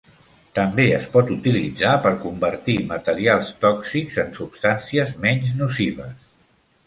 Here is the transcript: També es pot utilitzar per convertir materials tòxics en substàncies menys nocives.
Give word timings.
També 0.59 0.85
es 0.99 1.03
pot 1.15 1.27
utilitzar 1.35 1.91
per 2.05 2.13
convertir 2.23 2.77
materials 2.93 3.53
tòxics 3.65 4.17
en 4.25 4.33
substàncies 4.39 5.13
menys 5.27 5.55
nocives. 5.63 6.19